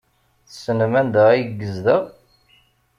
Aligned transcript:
Tessnem 0.47 0.93
anda 0.99 1.21
ay 1.33 1.43
yezdeɣ? 1.59 2.03